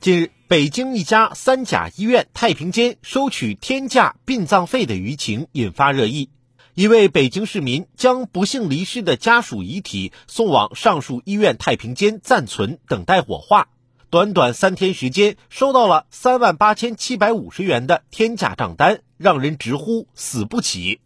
[0.00, 6.30] 近日，北京一家三甲医院太平间收取天价殡葬费的舆情引发热议。
[6.72, 13.68] 一位北京市民将不幸离世的家属遗体送往上述医院太平间暂存，等待火化。
[14.08, 21.02] 短短三天时间，收到了三万八千七百五十元的天价账单，让人直呼死不起。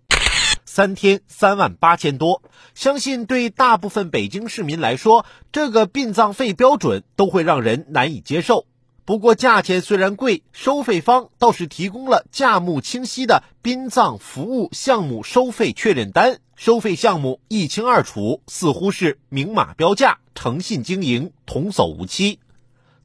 [0.65, 2.43] 三天三万八千多，
[2.77, 8.67] 相信对大部分北京市民来说，这个殡葬费标准都会让人难以接受。
[9.07, 22.39] 不过，价钱虽然贵，收费方倒是提供了价目清晰的殡葬服务项目收费确认单，收费项目一清二楚，似乎是明码标价、诚信经营、童叟无欺。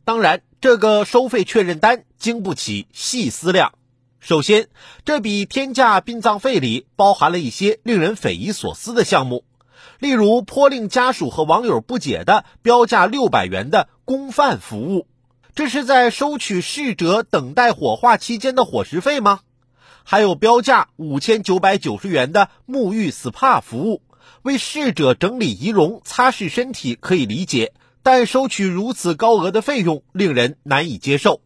[0.05, 3.73] 当然，这个收费确认单经不起细思量。
[4.21, 4.69] 首先，
[5.03, 9.43] 这笔天价殡葬费里包含了一些令人匪夷所思的项目，
[9.99, 15.05] 例如颇令家属和网友不解的标价六百元的公饭服务。
[15.55, 19.41] 这是在收取逝者等待火化期间的伙食费吗？
[20.03, 24.01] 还有标价五千九百九十元的沐浴 SPA 服务，
[24.41, 31.41] 为逝者整理仪容、擦拭身体可以理解，但收取如此高额的费用，令人难以接受。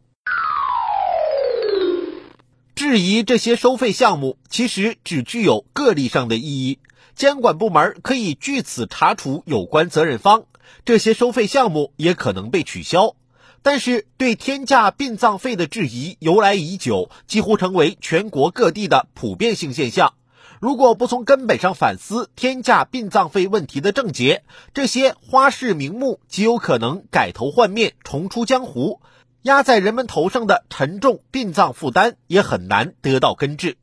[2.75, 6.79] 质疑这些收费项目，其实只具有个例上的意义，
[7.15, 10.45] 监管部门可以据此查处有关责任方，
[10.85, 13.15] 这些收费项目也可能被取消。
[13.63, 20.15] 但是，对天价殡葬费的质疑由来已久，几乎成为全国各地的普遍性现象。
[20.59, 28.99] 如果不从根本上反思天价殡葬费问题的症结，这些花式名目极有可能改头换面，重出江湖。
[29.43, 33.77] 压在人们头上的沉重殡葬负担也很难得到根治。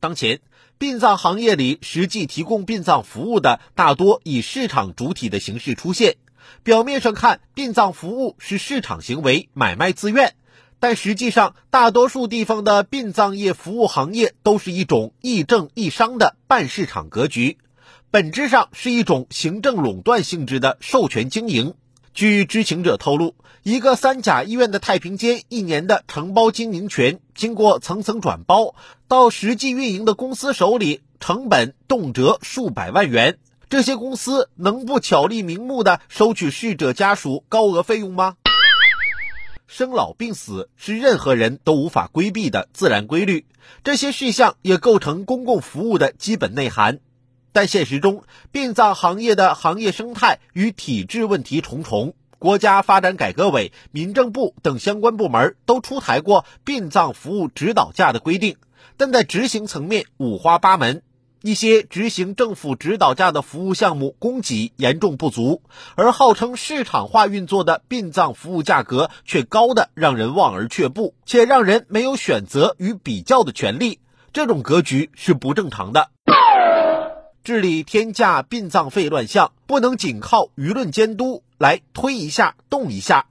[0.00, 0.40] 当前，
[0.78, 6.16] 殡葬行业里实际提供殡葬服务的大多以市场主体的形式出现。
[6.62, 10.34] 表面上看，殡葬服务是市场行为，买卖自愿，
[10.78, 17.58] 但实际上，大多数地方的殡葬业服务行业都是一种亦政亦商的半市场格局，
[18.10, 21.74] 本质上是一种行政垄断性质的授权经营。
[22.14, 28.74] 据知情者透露，一个三甲医院的太平间一年的承包经营权，经过层层转包
[29.08, 33.38] 到实际运营的公司手里，成本动辄数百万元。
[33.72, 38.36] 这些公司能不巧立名目的收取逝者家属高额费用吗？
[39.66, 43.46] 生老病死是任何人都无法规避的自然规律，
[43.82, 47.00] 这些事项也构成公共服务的基本内涵。
[47.52, 58.56] 但现实中，殡葬行业的行业生态与体制问题重重，国家发展改革委、民政部等相关部门都出台过殡葬服务指导价的规定，
[58.98, 61.02] 但在执行层面五花八门。
[61.42, 65.62] 一些执行政府指导价的服务项目供给严重不足，
[65.96, 73.98] 而号称市场化运作的殡葬服务价格却高的让人望而却步，且让人没有选择与比较的权利。
[74.32, 76.10] 这种格局是不正常的。
[77.42, 83.26] 治理天价殡葬费乱象，不能仅靠舆论监督来推一下动一下；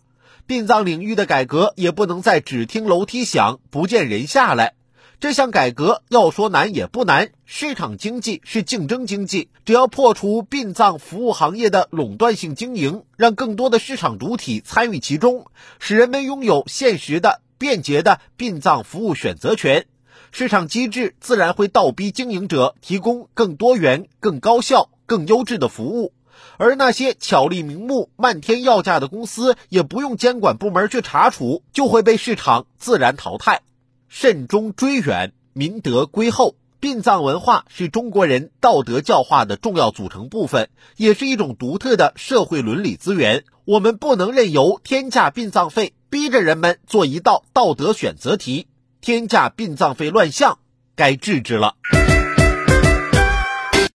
[0.46, 4.74] 殡葬领域的改革也不能再只听楼梯响，不见人下来。
[5.22, 15.46] 这项改革要说难也不难，市场经济是竞争经济，只要破除殡葬服务行业的垄断性经营，让更多的市场主体参与其中，
[15.78, 19.86] 使人们拥有现实的、便捷的殡葬服务选择权，
[20.32, 26.14] 市场机制自然会倒逼经营者提供更多元、更高效、更优质的服务，
[26.58, 33.62] 而那些巧立名目、漫天要价的公司，也不用监管部门去查处，就会被市场自然淘汰。
[34.14, 36.56] 慎终追远，民德归厚。
[36.82, 43.46] 殡葬文化是中国人道德教化的重要组成部分，也是一种独特的社会伦理资源。
[43.64, 48.68] 我们不能任由天价殡葬费逼着人们做一道道德选择题。
[49.00, 50.60] 天价殡葬费乱象，
[50.98, 51.78] 该治治了。